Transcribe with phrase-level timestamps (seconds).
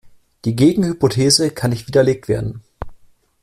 [0.45, 2.63] Die Gegenhypothese kann nicht widerlegt werden.